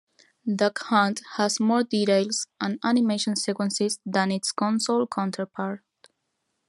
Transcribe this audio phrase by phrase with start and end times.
[0.51, 5.83] Duck Hunt has more details and animation sequences than its console counterpart.